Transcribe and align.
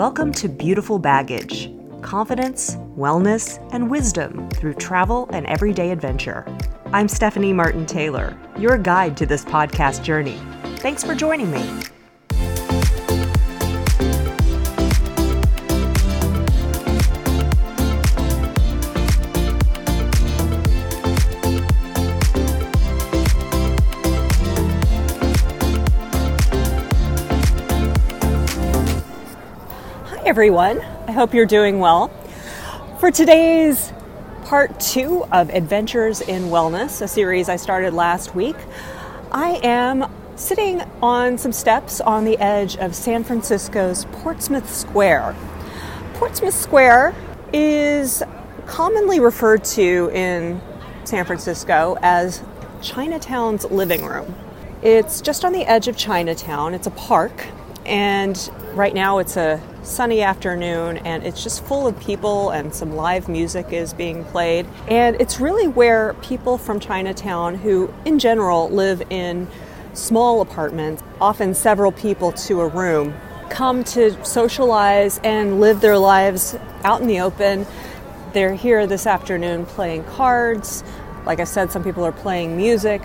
Welcome 0.00 0.32
to 0.32 0.48
Beautiful 0.48 0.98
Baggage 0.98 1.70
confidence, 2.00 2.76
wellness, 2.96 3.58
and 3.74 3.90
wisdom 3.90 4.48
through 4.48 4.72
travel 4.72 5.28
and 5.30 5.44
everyday 5.44 5.90
adventure. 5.90 6.46
I'm 6.86 7.06
Stephanie 7.06 7.52
Martin 7.52 7.84
Taylor, 7.84 8.34
your 8.56 8.78
guide 8.78 9.14
to 9.18 9.26
this 9.26 9.44
podcast 9.44 10.02
journey. 10.02 10.40
Thanks 10.76 11.04
for 11.04 11.14
joining 11.14 11.50
me. 11.50 11.82
Everyone. 30.40 30.80
I 31.06 31.12
hope 31.12 31.34
you're 31.34 31.44
doing 31.44 31.80
well. 31.80 32.08
For 32.98 33.10
today's 33.10 33.92
part 34.46 34.80
two 34.80 35.26
of 35.30 35.50
Adventures 35.50 36.22
in 36.22 36.44
Wellness, 36.44 37.02
a 37.02 37.08
series 37.08 37.50
I 37.50 37.56
started 37.56 37.92
last 37.92 38.34
week, 38.34 38.56
I 39.30 39.60
am 39.62 40.10
sitting 40.36 40.80
on 41.02 41.36
some 41.36 41.52
steps 41.52 42.00
on 42.00 42.24
the 42.24 42.38
edge 42.38 42.78
of 42.78 42.94
San 42.94 43.22
Francisco's 43.22 44.06
Portsmouth 44.12 44.74
Square. 44.74 45.36
Portsmouth 46.14 46.54
Square 46.54 47.14
is 47.52 48.22
commonly 48.64 49.20
referred 49.20 49.62
to 49.64 50.10
in 50.14 50.58
San 51.04 51.26
Francisco 51.26 51.98
as 52.00 52.42
Chinatown's 52.80 53.66
living 53.66 54.06
room. 54.06 54.34
It's 54.82 55.20
just 55.20 55.44
on 55.44 55.52
the 55.52 55.66
edge 55.66 55.86
of 55.86 55.98
Chinatown. 55.98 56.72
It's 56.72 56.86
a 56.86 56.92
park, 56.92 57.44
and 57.84 58.50
right 58.72 58.94
now 58.94 59.18
it's 59.18 59.36
a 59.36 59.60
sunny 59.82 60.22
afternoon 60.22 60.98
and 60.98 61.24
it's 61.24 61.42
just 61.42 61.64
full 61.64 61.86
of 61.86 61.98
people 62.00 62.50
and 62.50 62.74
some 62.74 62.94
live 62.94 63.28
music 63.28 63.72
is 63.72 63.94
being 63.94 64.24
played. 64.24 64.66
And 64.88 65.16
it's 65.20 65.40
really 65.40 65.68
where 65.68 66.14
people 66.14 66.58
from 66.58 66.80
Chinatown 66.80 67.54
who, 67.56 67.92
in 68.04 68.18
general, 68.18 68.68
live 68.70 69.02
in 69.10 69.48
small 69.94 70.40
apartments, 70.40 71.02
often 71.20 71.54
several 71.54 71.92
people 71.92 72.32
to 72.32 72.60
a 72.60 72.68
room, 72.68 73.14
come 73.48 73.82
to 73.82 74.24
socialize 74.24 75.18
and 75.24 75.60
live 75.60 75.80
their 75.80 75.98
lives 75.98 76.56
out 76.84 77.00
in 77.00 77.06
the 77.06 77.20
open. 77.20 77.66
They're 78.32 78.54
here 78.54 78.86
this 78.86 79.06
afternoon 79.06 79.66
playing 79.66 80.04
cards. 80.04 80.84
Like 81.26 81.40
I 81.40 81.44
said, 81.44 81.72
some 81.72 81.82
people 81.82 82.04
are 82.04 82.12
playing 82.12 82.56
music, 82.56 83.02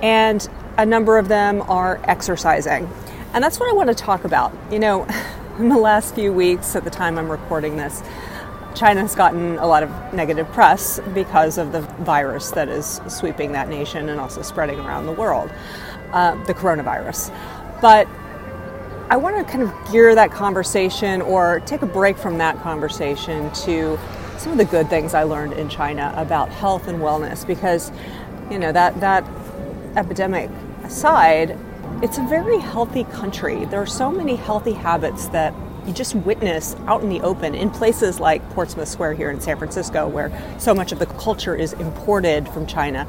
and 0.00 0.48
a 0.78 0.86
number 0.86 1.18
of 1.18 1.28
them 1.28 1.62
are 1.62 2.00
exercising. 2.04 2.88
And 3.34 3.44
that's 3.44 3.60
what 3.60 3.68
I 3.68 3.72
want 3.72 3.88
to 3.88 3.94
talk 3.94 4.24
about. 4.24 4.52
You 4.70 4.78
know, 4.78 5.06
in 5.60 5.68
the 5.68 5.76
last 5.76 6.14
few 6.14 6.32
weeks, 6.32 6.74
at 6.74 6.84
the 6.84 6.90
time 6.90 7.18
I'm 7.18 7.30
recording 7.30 7.76
this, 7.76 8.02
China 8.74 9.02
has 9.02 9.14
gotten 9.14 9.58
a 9.58 9.66
lot 9.66 9.82
of 9.82 9.90
negative 10.14 10.50
press 10.52 10.98
because 11.12 11.58
of 11.58 11.70
the 11.72 11.80
virus 11.80 12.50
that 12.52 12.68
is 12.68 13.00
sweeping 13.08 13.52
that 13.52 13.68
nation 13.68 14.08
and 14.08 14.18
also 14.18 14.40
spreading 14.40 14.80
around 14.80 15.04
the 15.04 15.12
world, 15.12 15.50
uh, 16.12 16.42
the 16.44 16.54
coronavirus. 16.54 17.30
But 17.82 18.08
I 19.10 19.18
want 19.18 19.36
to 19.36 19.52
kind 19.52 19.62
of 19.62 19.92
gear 19.92 20.14
that 20.14 20.30
conversation 20.30 21.20
or 21.20 21.60
take 21.66 21.82
a 21.82 21.86
break 21.86 22.16
from 22.16 22.38
that 22.38 22.56
conversation 22.62 23.52
to 23.52 23.98
some 24.38 24.52
of 24.52 24.58
the 24.58 24.64
good 24.64 24.88
things 24.88 25.12
I 25.12 25.24
learned 25.24 25.52
in 25.54 25.68
China 25.68 26.14
about 26.16 26.48
health 26.48 26.88
and 26.88 27.00
wellness 27.00 27.46
because, 27.46 27.92
you 28.50 28.58
know, 28.58 28.72
that, 28.72 28.98
that 29.00 29.24
epidemic 29.94 30.48
aside, 30.84 31.58
it's 32.02 32.16
a 32.16 32.22
very 32.22 32.58
healthy 32.58 33.04
country. 33.04 33.66
There 33.66 33.80
are 33.80 33.86
so 33.86 34.10
many 34.10 34.36
healthy 34.36 34.72
habits 34.72 35.28
that 35.28 35.52
you 35.86 35.92
just 35.92 36.14
witness 36.14 36.74
out 36.86 37.02
in 37.02 37.10
the 37.10 37.20
open 37.20 37.54
in 37.54 37.70
places 37.70 38.18
like 38.18 38.48
Portsmouth 38.50 38.88
Square 38.88 39.14
here 39.14 39.30
in 39.30 39.40
San 39.40 39.58
Francisco, 39.58 40.08
where 40.08 40.32
so 40.58 40.74
much 40.74 40.92
of 40.92 40.98
the 40.98 41.06
culture 41.06 41.54
is 41.54 41.74
imported 41.74 42.48
from 42.48 42.66
China. 42.66 43.06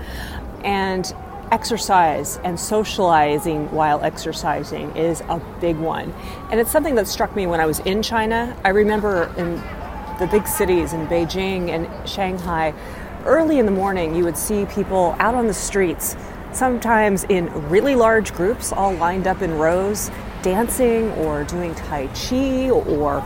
And 0.63 1.13
exercise 1.51 2.37
and 2.43 2.59
socializing 2.59 3.71
while 3.71 4.01
exercising 4.03 4.95
is 4.95 5.21
a 5.21 5.41
big 5.59 5.77
one. 5.77 6.13
And 6.49 6.59
it's 6.59 6.71
something 6.71 6.95
that 6.95 7.07
struck 7.07 7.35
me 7.35 7.47
when 7.47 7.59
I 7.59 7.65
was 7.65 7.79
in 7.79 8.01
China. 8.01 8.57
I 8.63 8.69
remember 8.69 9.33
in 9.37 9.55
the 10.19 10.27
big 10.31 10.47
cities 10.47 10.93
in 10.93 11.07
Beijing 11.07 11.69
and 11.69 12.09
Shanghai, 12.09 12.73
early 13.25 13.59
in 13.59 13.65
the 13.65 13.71
morning, 13.71 14.15
you 14.15 14.23
would 14.23 14.37
see 14.37 14.65
people 14.65 15.15
out 15.19 15.35
on 15.35 15.47
the 15.47 15.53
streets 15.53 16.15
sometimes 16.53 17.23
in 17.25 17.47
really 17.69 17.95
large 17.95 18.33
groups, 18.33 18.71
all 18.71 18.93
lined 18.93 19.27
up 19.27 19.41
in 19.41 19.53
rows, 19.57 20.11
dancing 20.41 21.11
or 21.13 21.43
doing 21.43 21.75
Tai 21.75 22.07
Chi 22.07 22.69
or 22.69 23.23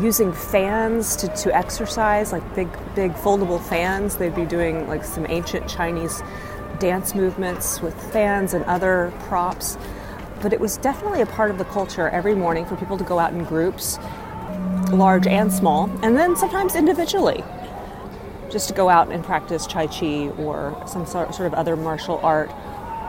using 0.00 0.32
fans 0.32 1.16
to, 1.16 1.28
to 1.28 1.54
exercise, 1.54 2.32
like 2.32 2.54
big, 2.54 2.68
big 2.94 3.12
foldable 3.12 3.60
fans. 3.60 4.16
They'd 4.16 4.34
be 4.34 4.44
doing 4.44 4.86
like 4.86 5.04
some 5.04 5.26
ancient 5.28 5.68
Chinese 5.68 6.22
dance 6.78 7.14
movements 7.14 7.80
with 7.80 7.94
fans 8.12 8.54
and 8.54 8.64
other 8.64 9.12
props. 9.20 9.76
But 10.40 10.52
it 10.52 10.60
was 10.60 10.78
definitely 10.78 11.20
a 11.20 11.26
part 11.26 11.50
of 11.50 11.58
the 11.58 11.64
culture 11.64 12.08
every 12.08 12.34
morning 12.34 12.64
for 12.64 12.76
people 12.76 12.96
to 12.96 13.04
go 13.04 13.18
out 13.18 13.32
in 13.32 13.44
groups, 13.44 13.98
large 14.90 15.26
and 15.26 15.52
small, 15.52 15.90
and 16.02 16.16
then 16.16 16.34
sometimes 16.36 16.74
individually 16.74 17.44
just 18.50 18.68
to 18.68 18.74
go 18.74 18.88
out 18.88 19.10
and 19.10 19.24
practice 19.24 19.66
Tai 19.66 19.86
Chi 19.86 20.28
or 20.38 20.82
some 20.86 21.06
sort, 21.06 21.34
sort 21.34 21.46
of 21.46 21.54
other 21.54 21.76
martial 21.76 22.18
art 22.22 22.50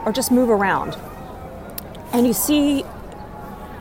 or 0.04 0.12
just 0.12 0.30
move 0.30 0.50
around. 0.50 0.96
And 2.12 2.26
you 2.26 2.32
see 2.32 2.84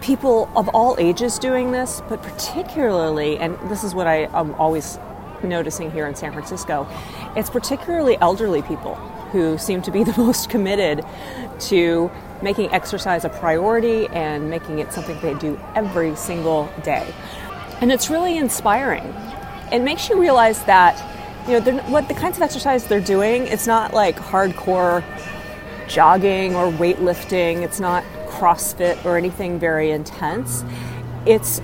people 0.01 0.49
of 0.55 0.69
all 0.69 0.95
ages 0.99 1.37
doing 1.37 1.71
this, 1.71 2.01
but 2.09 2.21
particularly, 2.21 3.37
and 3.37 3.57
this 3.69 3.83
is 3.83 3.93
what 3.93 4.07
I 4.07 4.27
am 4.37 4.53
always 4.55 4.97
noticing 5.43 5.91
here 5.91 6.07
in 6.07 6.15
San 6.15 6.31
Francisco, 6.31 6.87
it's 7.35 7.49
particularly 7.49 8.17
elderly 8.17 8.61
people 8.61 8.95
who 9.31 9.57
seem 9.57 9.81
to 9.83 9.91
be 9.91 10.03
the 10.03 10.13
most 10.17 10.49
committed 10.49 11.05
to 11.59 12.11
making 12.41 12.71
exercise 12.71 13.23
a 13.23 13.29
priority 13.29 14.07
and 14.07 14.49
making 14.49 14.79
it 14.79 14.91
something 14.91 15.19
they 15.21 15.35
do 15.35 15.59
every 15.75 16.15
single 16.15 16.71
day. 16.83 17.13
And 17.81 17.91
it's 17.91 18.09
really 18.09 18.37
inspiring. 18.37 19.03
It 19.71 19.79
makes 19.79 20.09
you 20.09 20.19
realize 20.19 20.63
that 20.63 21.10
you 21.47 21.59
know, 21.59 21.81
what 21.83 22.07
the 22.07 22.13
kinds 22.13 22.37
of 22.37 22.43
exercise 22.43 22.85
they're 22.85 22.99
doing, 22.99 23.47
it's 23.47 23.67
not 23.67 23.93
like 23.93 24.17
hardcore 24.17 25.03
jogging 25.87 26.55
or 26.55 26.71
weightlifting. 26.71 27.63
It's 27.63 27.79
not 27.79 28.03
CrossFit 28.27 29.03
or 29.05 29.17
anything 29.17 29.59
very 29.59 29.91
intense. 29.91 30.63
It's 31.25 31.61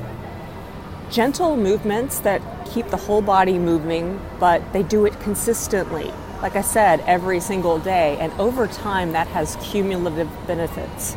gentle 1.09 1.55
movements 1.55 2.19
that 2.19 2.41
keep 2.65 2.87
the 2.87 2.97
whole 2.97 3.21
body 3.21 3.57
moving, 3.57 4.19
but 4.39 4.73
they 4.73 4.83
do 4.83 5.05
it 5.05 5.19
consistently. 5.21 6.11
Like 6.41 6.55
I 6.55 6.61
said, 6.61 6.99
every 7.07 7.39
single 7.39 7.79
day. 7.79 8.17
And 8.19 8.31
over 8.33 8.67
time, 8.67 9.13
that 9.13 9.27
has 9.27 9.57
cumulative 9.61 10.29
benefits. 10.45 11.15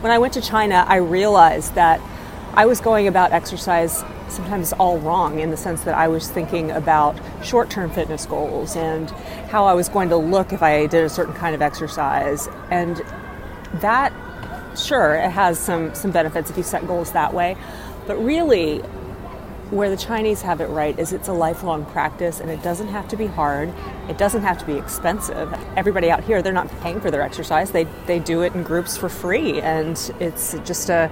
When 0.00 0.12
I 0.12 0.18
went 0.18 0.34
to 0.34 0.40
China, 0.40 0.84
I 0.86 0.96
realized 0.96 1.74
that 1.74 2.00
I 2.52 2.66
was 2.66 2.80
going 2.80 3.08
about 3.08 3.32
exercise 3.32 4.04
sometimes 4.28 4.72
all 4.74 4.98
wrong 4.98 5.40
in 5.40 5.50
the 5.50 5.56
sense 5.56 5.82
that 5.84 5.94
I 5.94 6.08
was 6.08 6.28
thinking 6.28 6.70
about 6.70 7.18
short 7.42 7.70
term 7.70 7.90
fitness 7.90 8.26
goals 8.26 8.76
and 8.76 9.10
how 9.50 9.64
I 9.66 9.74
was 9.74 9.88
going 9.88 10.08
to 10.08 10.16
look 10.16 10.52
if 10.52 10.62
I 10.62 10.86
did 10.86 11.04
a 11.04 11.08
certain 11.08 11.34
kind 11.34 11.54
of 11.54 11.62
exercise. 11.62 12.48
And 12.70 13.02
that, 13.74 14.12
sure, 14.78 15.14
it 15.14 15.30
has 15.30 15.58
some, 15.58 15.94
some 15.94 16.10
benefits 16.10 16.50
if 16.50 16.56
you 16.56 16.62
set 16.62 16.86
goals 16.86 17.12
that 17.12 17.34
way. 17.34 17.56
But 18.06 18.16
really, 18.16 18.82
where 19.70 19.90
the 19.90 19.96
Chinese 19.96 20.42
have 20.42 20.60
it 20.60 20.66
right 20.66 20.98
is 20.98 21.12
it's 21.12 21.28
a 21.28 21.32
lifelong 21.32 21.84
practice 21.86 22.40
and 22.40 22.50
it 22.50 22.62
doesn't 22.62 22.88
have 22.88 23.08
to 23.08 23.16
be 23.16 23.26
hard. 23.26 23.72
It 24.08 24.18
doesn't 24.18 24.42
have 24.42 24.58
to 24.58 24.66
be 24.66 24.74
expensive. 24.74 25.52
Everybody 25.76 26.10
out 26.10 26.22
here, 26.22 26.42
they're 26.42 26.52
not 26.52 26.68
paying 26.80 27.00
for 27.00 27.10
their 27.10 27.22
exercise. 27.22 27.70
They, 27.72 27.84
they 28.06 28.18
do 28.18 28.42
it 28.42 28.54
in 28.54 28.62
groups 28.62 28.96
for 28.96 29.08
free 29.08 29.60
and 29.60 29.98
it's 30.20 30.54
just 30.64 30.90
a 30.90 31.10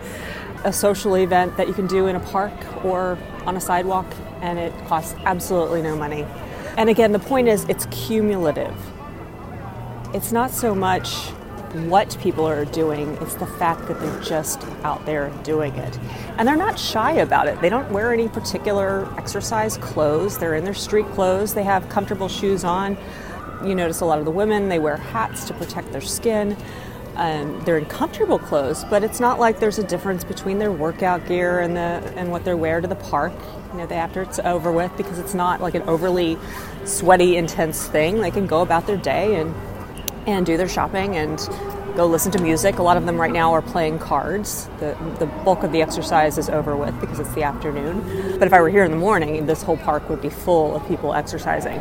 a 0.64 0.72
social 0.72 1.16
event 1.16 1.56
that 1.56 1.68
you 1.68 1.74
can 1.74 1.86
do 1.86 2.06
in 2.06 2.16
a 2.16 2.20
park 2.20 2.52
or 2.84 3.18
on 3.46 3.56
a 3.56 3.60
sidewalk, 3.60 4.06
and 4.40 4.58
it 4.58 4.72
costs 4.86 5.14
absolutely 5.24 5.82
no 5.82 5.96
money. 5.96 6.26
And 6.76 6.88
again, 6.88 7.12
the 7.12 7.18
point 7.18 7.48
is 7.48 7.64
it's 7.68 7.86
cumulative. 7.86 8.74
It's 10.14 10.32
not 10.32 10.50
so 10.50 10.74
much 10.74 11.30
what 11.88 12.16
people 12.20 12.46
are 12.46 12.66
doing, 12.66 13.16
it's 13.22 13.34
the 13.36 13.46
fact 13.46 13.88
that 13.88 13.98
they're 13.98 14.20
just 14.20 14.62
out 14.82 15.04
there 15.06 15.30
doing 15.42 15.74
it. 15.74 15.98
And 16.36 16.46
they're 16.46 16.54
not 16.54 16.78
shy 16.78 17.12
about 17.12 17.48
it. 17.48 17.60
They 17.62 17.70
don't 17.70 17.90
wear 17.90 18.12
any 18.12 18.28
particular 18.28 19.10
exercise 19.16 19.78
clothes, 19.78 20.38
they're 20.38 20.54
in 20.54 20.64
their 20.64 20.74
street 20.74 21.06
clothes, 21.12 21.54
they 21.54 21.62
have 21.62 21.88
comfortable 21.88 22.28
shoes 22.28 22.62
on. 22.62 22.98
You 23.64 23.74
notice 23.74 24.00
a 24.00 24.04
lot 24.04 24.18
of 24.18 24.26
the 24.26 24.30
women, 24.30 24.68
they 24.68 24.78
wear 24.78 24.96
hats 24.96 25.44
to 25.46 25.54
protect 25.54 25.92
their 25.92 26.00
skin 26.02 26.56
um, 27.16 27.60
they're 27.64 27.78
in 27.78 27.84
comfortable 27.86 28.38
clothes, 28.38 28.84
but 28.84 29.04
it's 29.04 29.20
not 29.20 29.38
like 29.38 29.60
there's 29.60 29.78
a 29.78 29.84
difference 29.84 30.24
between 30.24 30.58
their 30.58 30.72
workout 30.72 31.26
gear 31.26 31.60
and 31.60 31.76
the 31.76 32.12
and 32.16 32.30
what 32.30 32.44
they 32.44 32.54
wear 32.54 32.80
to 32.80 32.88
the 32.88 32.96
park. 32.96 33.32
You 33.72 33.78
know, 33.78 33.84
after 33.84 34.22
it's 34.22 34.38
over 34.40 34.72
with, 34.72 34.94
because 34.96 35.18
it's 35.18 35.34
not 35.34 35.60
like 35.60 35.74
an 35.74 35.82
overly 35.82 36.38
sweaty, 36.84 37.36
intense 37.36 37.86
thing. 37.86 38.20
They 38.20 38.30
can 38.30 38.46
go 38.46 38.62
about 38.62 38.86
their 38.86 38.96
day 38.96 39.40
and 39.40 39.54
and 40.26 40.46
do 40.46 40.56
their 40.56 40.68
shopping 40.68 41.16
and 41.16 41.38
go 41.96 42.06
listen 42.06 42.32
to 42.32 42.40
music. 42.40 42.78
A 42.78 42.82
lot 42.82 42.96
of 42.96 43.06
them 43.06 43.20
right 43.20 43.32
now 43.32 43.52
are 43.52 43.62
playing 43.62 43.98
cards. 43.98 44.68
The, 44.78 44.96
the 45.18 45.26
bulk 45.26 45.62
of 45.62 45.72
the 45.72 45.82
exercise 45.82 46.38
is 46.38 46.48
over 46.48 46.76
with 46.76 46.98
because 47.00 47.20
it's 47.20 47.34
the 47.34 47.42
afternoon. 47.42 48.38
But 48.38 48.46
if 48.46 48.52
I 48.52 48.60
were 48.60 48.70
here 48.70 48.84
in 48.84 48.90
the 48.90 48.96
morning, 48.96 49.46
this 49.46 49.62
whole 49.62 49.76
park 49.76 50.08
would 50.08 50.22
be 50.22 50.30
full 50.30 50.76
of 50.76 50.86
people 50.88 51.12
exercising. 51.12 51.80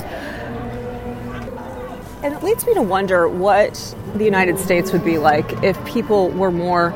And 2.23 2.35
it 2.35 2.44
leads 2.44 2.68
me 2.68 2.75
to 2.75 2.83
wonder 2.83 3.27
what 3.27 3.95
the 4.13 4.23
United 4.23 4.59
States 4.59 4.91
would 4.94 5.03
be 5.03 5.18
like 5.18 5.63
if 5.63 5.83
people 5.85 6.29
were 6.29 6.51
more 6.51 6.91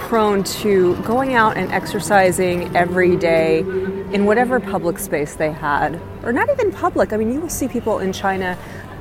prone 0.00 0.42
to 0.44 0.96
going 1.02 1.34
out 1.34 1.56
and 1.56 1.70
exercising 1.70 2.76
every 2.76 3.16
day 3.16 3.60
in 3.60 4.26
whatever 4.26 4.58
public 4.58 4.98
space 4.98 5.34
they 5.36 5.52
had. 5.52 6.00
Or 6.24 6.32
not 6.32 6.50
even 6.50 6.72
public. 6.72 7.12
I 7.12 7.16
mean, 7.16 7.32
you 7.32 7.40
will 7.40 7.48
see 7.48 7.68
people 7.68 8.00
in 8.00 8.12
China, 8.12 8.58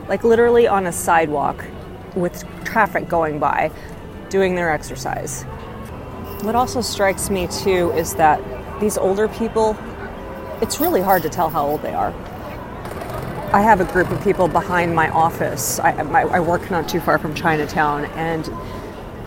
like 0.08 0.24
literally 0.24 0.68
on 0.68 0.86
a 0.86 0.92
sidewalk 0.92 1.66
with 2.16 2.44
traffic 2.64 3.10
going 3.10 3.40
by, 3.40 3.72
doing 4.30 4.56
their 4.56 4.72
exercise. 4.72 5.44
What 6.44 6.56
also 6.56 6.82
strikes 6.82 7.32
me 7.32 7.48
too 7.48 7.92
is 7.94 8.14
that 8.16 8.40
these 8.80 8.98
older 8.98 9.28
people, 9.28 9.76
it's 10.62 10.80
really 10.80 11.02
hard 11.02 11.24
to 11.24 11.30
tell 11.30 11.50
how 11.50 11.66
old 11.66 11.82
they 11.82 11.94
are. 11.94 12.14
I 13.54 13.62
have 13.62 13.82
a 13.82 13.86
group 13.86 14.10
of 14.10 14.20
people 14.24 14.48
behind 14.48 14.96
my 14.96 15.10
office. 15.10 15.78
I, 15.78 16.02
my, 16.02 16.24
I 16.24 16.40
work 16.40 16.72
not 16.72 16.90
too 16.90 17.00
far 17.00 17.20
from 17.20 17.36
Chinatown, 17.36 18.06
and 18.06 18.50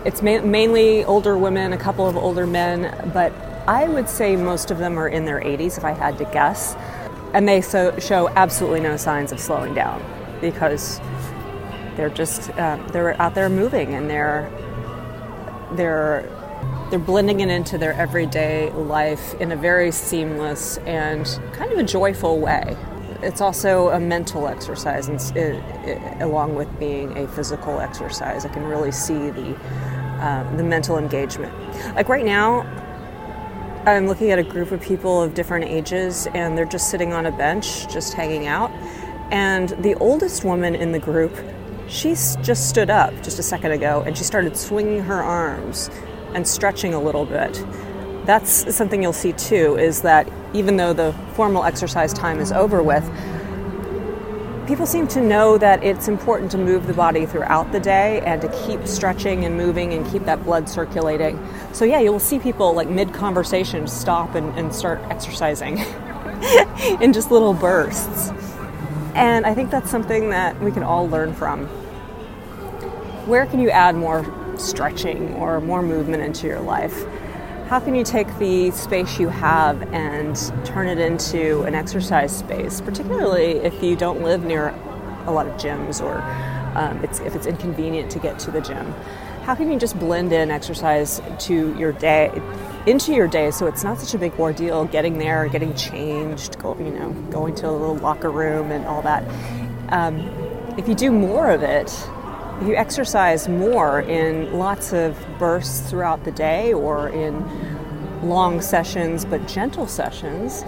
it's 0.05 0.21
ma- 0.21 0.41
mainly 0.41 1.05
older 1.05 1.37
women, 1.37 1.71
a 1.71 1.77
couple 1.77 2.05
of 2.05 2.17
older 2.17 2.45
men, 2.45 3.09
but 3.13 3.31
I 3.69 3.87
would 3.87 4.09
say 4.09 4.35
most 4.35 4.69
of 4.69 4.79
them 4.79 4.99
are 4.99 5.07
in 5.07 5.23
their 5.23 5.39
80s 5.39 5.77
if 5.77 5.85
I 5.85 5.91
had 5.91 6.17
to 6.17 6.25
guess. 6.25 6.75
And 7.33 7.47
they 7.47 7.61
so, 7.61 7.97
show 7.99 8.27
absolutely 8.27 8.81
no 8.81 8.97
signs 8.97 9.31
of 9.31 9.39
slowing 9.39 9.73
down 9.73 10.03
because 10.41 10.99
they're 11.95 12.09
just 12.09 12.49
uh, 12.51 12.85
they're 12.91 13.19
out 13.21 13.33
there 13.33 13.47
moving 13.47 13.93
and 13.93 14.09
they're 14.09 14.51
they're 15.75 16.29
they're 16.89 16.99
blending 16.99 17.39
it 17.39 17.49
into 17.49 17.77
their 17.77 17.93
everyday 17.93 18.71
life 18.71 19.35
in 19.35 19.53
a 19.53 19.55
very 19.55 19.91
seamless 19.91 20.79
and 20.79 21.39
kind 21.53 21.71
of 21.71 21.79
a 21.79 21.83
joyful 21.83 22.39
way 22.39 22.75
it's 23.21 23.41
also 23.41 23.89
a 23.89 23.99
mental 23.99 24.47
exercise, 24.47 25.07
and 25.07 25.19
it, 25.37 25.55
it, 25.87 26.21
along 26.21 26.55
with 26.55 26.67
being 26.79 27.17
a 27.17 27.27
physical 27.27 27.79
exercise. 27.79 28.45
I 28.45 28.49
can 28.49 28.63
really 28.63 28.91
see 28.91 29.29
the 29.29 29.55
uh, 29.55 30.55
the 30.55 30.63
mental 30.63 30.97
engagement. 30.97 31.53
Like 31.95 32.09
right 32.09 32.25
now, 32.25 32.61
I'm 33.85 34.07
looking 34.07 34.31
at 34.31 34.39
a 34.39 34.43
group 34.43 34.71
of 34.71 34.81
people 34.81 35.21
of 35.21 35.33
different 35.33 35.65
ages, 35.65 36.27
and 36.33 36.57
they're 36.57 36.65
just 36.65 36.89
sitting 36.89 37.13
on 37.13 37.25
a 37.25 37.31
bench, 37.31 37.91
just 37.91 38.13
hanging 38.13 38.47
out. 38.47 38.71
And 39.31 39.69
the 39.83 39.95
oldest 39.95 40.43
woman 40.43 40.75
in 40.75 40.91
the 40.91 40.99
group, 40.99 41.35
she 41.87 42.09
just 42.09 42.69
stood 42.69 42.89
up 42.89 43.13
just 43.23 43.39
a 43.39 43.43
second 43.43 43.71
ago, 43.71 44.03
and 44.05 44.17
she 44.17 44.23
started 44.23 44.55
swinging 44.55 45.01
her 45.03 45.21
arms 45.21 45.89
and 46.33 46.47
stretching 46.47 46.93
a 46.93 47.01
little 47.01 47.25
bit 47.25 47.63
that's 48.27 48.75
something 48.75 49.01
you'll 49.01 49.13
see 49.13 49.31
too 49.31 49.77
is 49.77 50.01
that 50.01 50.29
even 50.53 50.77
though 50.77 50.93
the 50.93 51.13
formal 51.33 51.63
exercise 51.63 52.13
time 52.13 52.39
is 52.39 52.51
over 52.51 52.81
with, 52.81 53.03
people 54.67 54.85
seem 54.85 55.07
to 55.07 55.21
know 55.21 55.57
that 55.57 55.81
it's 55.83 56.07
important 56.07 56.51
to 56.51 56.57
move 56.57 56.87
the 56.87 56.93
body 56.93 57.25
throughout 57.25 57.71
the 57.71 57.79
day 57.79 58.21
and 58.25 58.41
to 58.41 58.65
keep 58.65 58.85
stretching 58.85 59.45
and 59.45 59.55
moving 59.55 59.93
and 59.93 60.05
keep 60.11 60.25
that 60.25 60.43
blood 60.43 60.67
circulating. 60.67 61.41
So, 61.71 61.85
yeah, 61.85 61.99
you'll 61.99 62.19
see 62.19 62.37
people 62.37 62.73
like 62.73 62.89
mid 62.89 63.13
conversation 63.13 63.87
stop 63.87 64.35
and, 64.35 64.57
and 64.59 64.73
start 64.75 64.99
exercising 65.09 65.77
in 67.01 67.13
just 67.13 67.31
little 67.31 67.53
bursts. 67.53 68.31
And 69.15 69.45
I 69.45 69.53
think 69.53 69.71
that's 69.71 69.89
something 69.89 70.29
that 70.29 70.59
we 70.61 70.71
can 70.71 70.83
all 70.83 71.07
learn 71.07 71.33
from. 71.33 71.65
Where 73.25 73.45
can 73.45 73.59
you 73.59 73.69
add 73.69 73.95
more 73.95 74.25
stretching 74.57 75.33
or 75.35 75.61
more 75.61 75.81
movement 75.81 76.23
into 76.23 76.45
your 76.45 76.59
life? 76.59 77.05
How 77.67 77.81
can 77.81 77.93
you 77.93 78.03
take 78.03 78.33
the 78.39 78.71
space 78.71 79.19
you 79.19 79.27
have 79.27 79.81
and 79.93 80.37
turn 80.65 80.87
it 80.87 80.99
into 80.99 81.63
an 81.63 81.75
exercise 81.75 82.33
space, 82.33 82.79
particularly 82.79 83.57
if 83.57 83.83
you 83.83 83.93
don't 83.93 84.21
live 84.21 84.45
near 84.45 84.69
a 85.25 85.31
lot 85.31 85.45
of 85.45 85.53
gyms 85.55 86.01
or 86.01 86.21
um, 86.79 87.03
it's, 87.03 87.19
if 87.19 87.35
it's 87.35 87.45
inconvenient 87.45 88.09
to 88.09 88.19
get 88.19 88.39
to 88.39 88.51
the 88.51 88.61
gym? 88.61 88.93
How 89.43 89.53
can 89.53 89.69
you 89.69 89.77
just 89.77 89.99
blend 89.99 90.31
in 90.31 90.49
exercise 90.49 91.21
to 91.39 91.77
your 91.77 91.91
day, 91.91 92.31
into 92.85 93.13
your 93.13 93.27
day, 93.27 93.51
so 93.51 93.67
it's 93.67 93.83
not 93.83 93.99
such 93.99 94.13
a 94.13 94.17
big 94.17 94.33
ordeal 94.39 94.85
getting 94.85 95.17
there, 95.17 95.49
getting 95.49 95.75
changed, 95.75 96.57
go, 96.59 96.77
you 96.77 96.91
know, 96.91 97.11
going 97.31 97.53
to 97.55 97.69
a 97.69 97.71
little 97.71 97.97
locker 97.97 98.31
room 98.31 98.71
and 98.71 98.85
all 98.85 99.01
that. 99.01 99.23
Um, 99.89 100.19
if 100.77 100.87
you 100.87 100.95
do 100.95 101.11
more 101.11 101.51
of 101.51 101.63
it, 101.63 101.89
you 102.61 102.75
exercise 102.75 103.47
more 103.47 104.01
in 104.01 104.51
lots 104.53 104.91
of 104.91 105.17
bursts 105.37 105.89
throughout 105.89 106.23
the 106.23 106.31
day 106.31 106.73
or 106.73 107.09
in 107.09 107.45
long 108.27 108.61
sessions 108.61 109.25
but 109.25 109.47
gentle 109.47 109.85
sessions, 109.85 110.63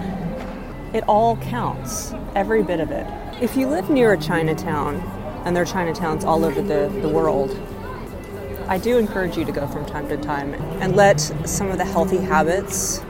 it 0.94 1.04
all 1.08 1.38
counts, 1.38 2.14
every 2.36 2.64
bit 2.64 2.80
of 2.80 2.92
it. 2.92 3.08
If 3.42 3.56
you 3.56 3.68
live 3.68 3.90
near 3.90 4.14
a 4.14 4.18
Chinatown, 4.18 4.98
and 5.46 5.56
there 5.56 5.64
are 5.64 5.66
Chinatowns 5.66 6.24
all 6.24 6.46
over 6.46 6.62
the, 6.62 6.90
the 7.02 7.10
world, 7.10 7.58
I 8.68 8.78
do 8.78 8.98
encourage 8.98 9.36
you 9.36 9.46
to 9.46 9.52
go 9.52 9.66
from 9.68 9.86
time 9.86 10.08
to 10.10 10.18
time 10.18 10.54
and 10.82 10.96
let 10.96 11.20
some 11.46 11.72
of 11.72 11.78
the 11.78 11.86
healthy 11.86 12.18
habits 12.18 13.02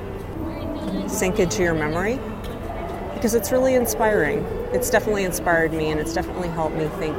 sink 1.07 1.39
into 1.39 1.63
your 1.63 1.73
memory 1.73 2.19
because 3.13 3.33
it's 3.33 3.51
really 3.51 3.75
inspiring. 3.75 4.45
It's 4.71 4.89
definitely 4.89 5.25
inspired 5.25 5.73
me 5.73 5.89
and 5.89 5.99
it's 5.99 6.13
definitely 6.13 6.47
helped 6.47 6.75
me 6.75 6.87
think 6.99 7.17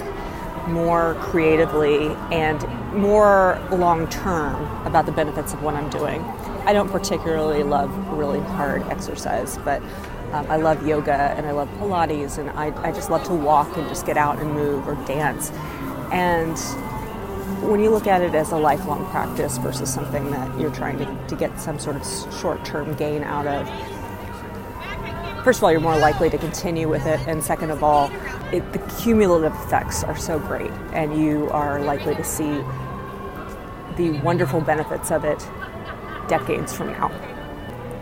more 0.69 1.15
creatively 1.21 2.09
and 2.33 2.63
more 2.95 3.61
long 3.71 4.09
term 4.09 4.65
about 4.87 5.07
the 5.07 5.13
benefits 5.13 5.53
of 5.53 5.63
what 5.63 5.75
I'm 5.75 5.91
doing. 5.91 6.23
I 6.67 6.73
don't 6.73 6.91
particularly 6.91 7.63
love 7.63 7.91
really 8.09 8.41
hard 8.41 8.83
exercise, 8.85 9.59
but 9.59 9.83
um, 10.33 10.47
I 10.49 10.57
love 10.57 10.87
yoga 10.87 11.13
and 11.13 11.47
I 11.47 11.53
love 11.53 11.69
Pilates 11.79 12.39
and 12.39 12.51
I, 12.51 12.67
I 12.83 12.93
just 12.93 13.11
love 13.11 13.25
to 13.25 13.35
walk 13.35 13.77
and 13.77 13.89
just 13.89 14.07
get 14.07 14.17
out 14.17 14.39
and 14.39 14.53
move 14.53 14.87
or 14.87 14.95
dance. 15.07 15.51
And 16.13 16.57
when 17.63 17.81
you 17.81 17.91
look 17.91 18.07
at 18.07 18.23
it 18.23 18.35
as 18.35 18.53
a 18.53 18.57
lifelong 18.57 19.07
practice 19.07 19.59
versus 19.59 19.93
something 19.93 20.31
that 20.31 20.59
you're 20.59 20.73
trying 20.73 20.99
to, 20.99 21.27
to 21.29 21.37
get 21.37 21.59
some 21.61 21.79
sort 21.79 21.97
of 21.97 22.05
short 22.41 22.65
term 22.65 22.95
gain 22.95 23.23
out 23.23 23.47
of, 23.47 23.67
first 25.45 25.59
of 25.59 25.65
all, 25.65 25.73
you're 25.73 25.81
more 25.81 25.99
likely 25.99 26.31
to 26.31 26.39
continue 26.39 26.89
with 26.89 27.07
it, 27.07 27.21
and 27.27 27.43
second 27.43 27.71
of 27.71 27.83
all, 27.83 28.11
it, 28.53 28.73
the 28.73 28.79
cumulative 29.01 29.55
effects 29.55 30.03
are 30.05 30.17
so 30.17 30.39
great, 30.39 30.71
and 30.93 31.17
you 31.17 31.49
are 31.51 31.81
likely 31.81 32.15
to 32.15 32.25
see 32.25 32.63
the 33.97 34.19
wonderful 34.23 34.61
benefits 34.61 35.11
of 35.11 35.25
it 35.25 35.39
decades 36.29 36.73
from 36.73 36.89
now. 36.89 37.11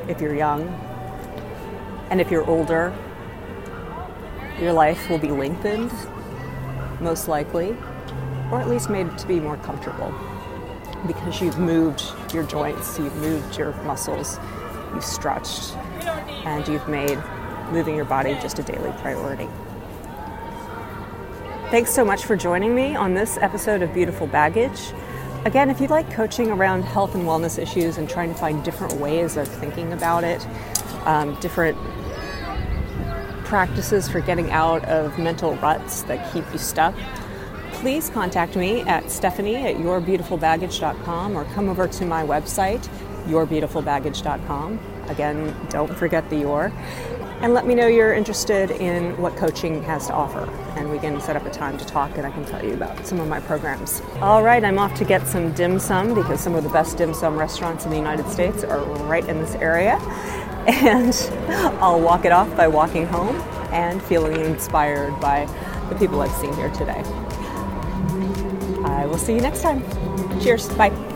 If 0.08 0.20
you're 0.20 0.34
young, 0.34 0.68
and 2.10 2.20
if 2.20 2.30
you're 2.30 2.46
older, 2.48 2.94
your 4.60 4.72
life 4.72 5.08
will 5.10 5.18
be 5.18 5.30
lengthened, 5.30 5.92
most 7.00 7.28
likely, 7.28 7.76
or 8.50 8.60
at 8.60 8.68
least 8.68 8.90
made 8.90 9.16
to 9.18 9.26
be 9.26 9.40
more 9.40 9.56
comfortable 9.58 10.12
because 11.06 11.40
you've 11.40 11.58
moved 11.58 12.02
your 12.34 12.42
joints, 12.44 12.98
you've 12.98 13.14
moved 13.16 13.56
your 13.56 13.72
muscles, 13.82 14.38
you've 14.94 15.04
stretched, 15.04 15.76
and 16.44 16.66
you've 16.66 16.88
made 16.88 17.18
moving 17.70 17.94
your 17.94 18.04
body 18.04 18.34
just 18.40 18.58
a 18.58 18.62
daily 18.62 18.92
priority. 18.98 19.48
Thanks 21.70 21.90
so 21.90 22.02
much 22.02 22.24
for 22.24 22.34
joining 22.34 22.74
me 22.74 22.96
on 22.96 23.12
this 23.12 23.36
episode 23.42 23.82
of 23.82 23.92
Beautiful 23.92 24.26
Baggage. 24.26 24.94
Again, 25.44 25.68
if 25.68 25.82
you'd 25.82 25.90
like 25.90 26.10
coaching 26.10 26.50
around 26.50 26.80
health 26.80 27.14
and 27.14 27.24
wellness 27.24 27.58
issues 27.58 27.98
and 27.98 28.08
trying 28.08 28.30
to 28.30 28.34
find 28.34 28.64
different 28.64 28.94
ways 28.94 29.36
of 29.36 29.46
thinking 29.46 29.92
about 29.92 30.24
it, 30.24 30.46
um, 31.04 31.38
different 31.40 31.76
practices 33.44 34.08
for 34.08 34.20
getting 34.20 34.50
out 34.50 34.82
of 34.86 35.18
mental 35.18 35.56
ruts 35.56 36.04
that 36.04 36.32
keep 36.32 36.50
you 36.54 36.58
stuck, 36.58 36.94
please 37.72 38.08
contact 38.08 38.56
me 38.56 38.80
at 38.80 39.10
stephanie 39.10 39.56
at 39.56 39.76
yourbeautifulbaggage.com 39.76 41.36
or 41.36 41.44
come 41.52 41.68
over 41.68 41.86
to 41.86 42.06
my 42.06 42.24
website, 42.24 42.88
yourbeautifulbaggage.com. 43.26 44.80
Again, 45.08 45.54
don't 45.68 45.94
forget 45.94 46.30
the 46.30 46.38
your 46.38 46.72
and 47.40 47.54
let 47.54 47.66
me 47.66 47.74
know 47.74 47.86
you're 47.86 48.14
interested 48.14 48.70
in 48.70 49.16
what 49.16 49.36
coaching 49.36 49.82
has 49.84 50.08
to 50.08 50.12
offer. 50.12 50.50
And 50.76 50.90
we 50.90 50.98
can 50.98 51.20
set 51.20 51.36
up 51.36 51.46
a 51.46 51.50
time 51.50 51.78
to 51.78 51.84
talk 51.84 52.16
and 52.16 52.26
I 52.26 52.30
can 52.30 52.44
tell 52.44 52.64
you 52.64 52.74
about 52.74 53.06
some 53.06 53.20
of 53.20 53.28
my 53.28 53.40
programs. 53.40 54.02
All 54.20 54.42
right, 54.42 54.62
I'm 54.64 54.78
off 54.78 54.94
to 54.94 55.04
get 55.04 55.26
some 55.26 55.52
dim 55.52 55.78
sum 55.78 56.14
because 56.14 56.40
some 56.40 56.54
of 56.54 56.64
the 56.64 56.70
best 56.70 56.98
dim 56.98 57.14
sum 57.14 57.36
restaurants 57.38 57.84
in 57.84 57.90
the 57.90 57.96
United 57.96 58.28
States 58.28 58.64
are 58.64 58.82
right 59.04 59.26
in 59.28 59.38
this 59.38 59.54
area. 59.56 59.98
And 60.68 61.14
I'll 61.80 61.98
walk 61.98 62.26
it 62.26 62.32
off 62.32 62.54
by 62.54 62.68
walking 62.68 63.06
home 63.06 63.36
and 63.72 64.02
feeling 64.02 64.44
inspired 64.44 65.18
by 65.18 65.46
the 65.88 65.94
people 65.94 66.20
I've 66.20 66.30
seen 66.32 66.52
here 66.52 66.68
today. 66.72 67.02
I 68.84 69.06
will 69.06 69.16
see 69.16 69.34
you 69.34 69.40
next 69.40 69.62
time. 69.62 69.82
Cheers. 70.42 70.68
Bye. 70.74 71.07